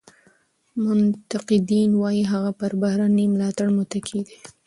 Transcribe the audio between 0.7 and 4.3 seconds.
منتقدین وایي هغه پر بهرني ملاتړ متکي